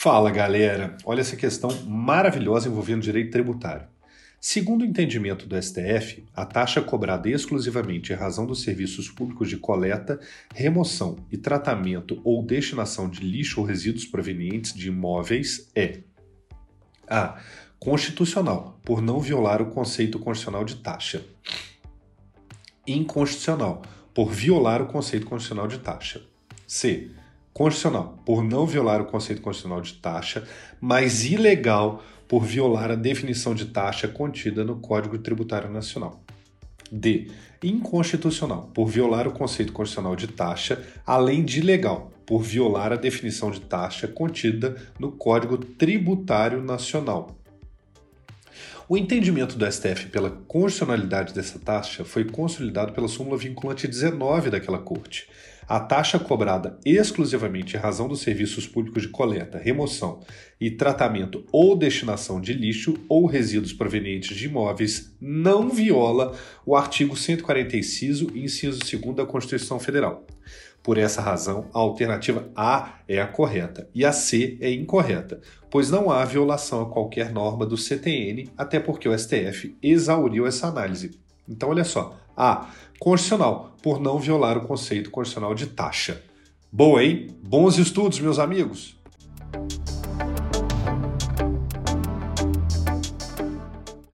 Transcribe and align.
Fala 0.00 0.30
galera, 0.30 0.96
olha 1.04 1.22
essa 1.22 1.34
questão 1.34 1.68
maravilhosa 1.84 2.68
envolvendo 2.68 3.02
direito 3.02 3.32
tributário. 3.32 3.88
Segundo 4.40 4.82
o 4.82 4.84
entendimento 4.84 5.44
do 5.44 5.60
STF, 5.60 6.24
a 6.36 6.46
taxa 6.46 6.80
cobrada 6.80 7.28
exclusivamente 7.28 8.12
em 8.12 8.14
razão 8.14 8.46
dos 8.46 8.62
serviços 8.62 9.10
públicos 9.10 9.48
de 9.48 9.56
coleta, 9.56 10.20
remoção 10.54 11.16
e 11.32 11.36
tratamento 11.36 12.20
ou 12.22 12.46
destinação 12.46 13.10
de 13.10 13.22
lixo 13.22 13.60
ou 13.60 13.66
resíduos 13.66 14.04
provenientes 14.04 14.72
de 14.72 14.86
imóveis 14.86 15.68
é 15.74 15.98
a. 17.08 17.40
Constitucional, 17.80 18.78
por 18.84 19.02
não 19.02 19.18
violar 19.18 19.60
o 19.60 19.66
conceito 19.66 20.20
constitucional 20.20 20.64
de 20.64 20.76
taxa. 20.76 21.24
Inconstitucional, 22.86 23.82
por 24.14 24.30
violar 24.30 24.80
o 24.80 24.86
conceito 24.86 25.26
constitucional 25.26 25.66
de 25.66 25.80
taxa. 25.80 26.22
C 26.68 27.10
constitucional, 27.58 28.16
por 28.24 28.44
não 28.44 28.64
violar 28.64 29.02
o 29.02 29.06
conceito 29.06 29.42
constitucional 29.42 29.80
de 29.80 29.94
taxa, 29.94 30.46
mas 30.80 31.24
ilegal 31.24 32.04
por 32.28 32.44
violar 32.44 32.92
a 32.92 32.94
definição 32.94 33.52
de 33.52 33.64
taxa 33.64 34.06
contida 34.06 34.62
no 34.62 34.76
Código 34.76 35.18
Tributário 35.18 35.68
Nacional. 35.68 36.22
D. 36.92 37.32
Inconstitucional, 37.60 38.70
por 38.72 38.86
violar 38.86 39.26
o 39.26 39.32
conceito 39.32 39.72
constitucional 39.72 40.14
de 40.14 40.28
taxa, 40.28 40.84
além 41.04 41.44
de 41.44 41.58
ilegal, 41.58 42.12
por 42.24 42.42
violar 42.42 42.92
a 42.92 42.96
definição 42.96 43.50
de 43.50 43.60
taxa 43.62 44.06
contida 44.06 44.76
no 44.96 45.10
Código 45.10 45.58
Tributário 45.58 46.62
Nacional. 46.62 47.36
O 48.88 48.96
entendimento 48.96 49.58
do 49.58 49.70
STF 49.70 50.06
pela 50.10 50.30
constitucionalidade 50.30 51.34
dessa 51.34 51.58
taxa 51.58 52.04
foi 52.04 52.24
consolidado 52.24 52.92
pela 52.92 53.08
súmula 53.08 53.36
vinculante 53.36 53.88
19 53.88 54.48
daquela 54.48 54.78
corte. 54.78 55.28
A 55.68 55.78
taxa 55.78 56.18
cobrada 56.18 56.78
exclusivamente 56.82 57.76
em 57.76 57.78
razão 57.78 58.08
dos 58.08 58.22
serviços 58.22 58.66
públicos 58.66 59.02
de 59.02 59.10
coleta, 59.10 59.58
remoção 59.58 60.20
e 60.58 60.70
tratamento 60.70 61.44
ou 61.52 61.76
destinação 61.76 62.40
de 62.40 62.54
lixo 62.54 62.94
ou 63.06 63.26
resíduos 63.26 63.74
provenientes 63.74 64.34
de 64.34 64.46
imóveis 64.46 65.14
não 65.20 65.68
viola 65.68 66.34
o 66.64 66.74
artigo 66.74 67.14
146, 67.14 68.22
inciso 68.34 68.78
2 68.78 69.14
da 69.14 69.26
Constituição 69.26 69.78
Federal. 69.78 70.26
Por 70.82 70.96
essa 70.96 71.20
razão, 71.20 71.68
a 71.74 71.78
alternativa 71.80 72.50
A 72.56 73.00
é 73.06 73.20
a 73.20 73.26
correta 73.26 73.90
e 73.94 74.06
a 74.06 74.12
C 74.12 74.56
é 74.62 74.72
incorreta, 74.72 75.38
pois 75.70 75.90
não 75.90 76.10
há 76.10 76.24
violação 76.24 76.80
a 76.80 76.90
qualquer 76.90 77.30
norma 77.30 77.66
do 77.66 77.76
CTN, 77.76 78.50
até 78.56 78.80
porque 78.80 79.06
o 79.06 79.18
STF 79.18 79.76
exauriu 79.82 80.46
essa 80.46 80.66
análise. 80.66 81.27
Então, 81.48 81.70
olha 81.70 81.84
só. 81.84 82.16
A. 82.36 82.68
Constitucional, 82.98 83.74
por 83.82 84.00
não 84.00 84.18
violar 84.18 84.58
o 84.58 84.66
conceito 84.66 85.10
constitucional 85.10 85.54
de 85.54 85.66
taxa. 85.66 86.22
Boa, 86.70 87.02
hein? 87.02 87.28
Bons 87.42 87.78
estudos, 87.78 88.20
meus 88.20 88.38
amigos! 88.38 88.96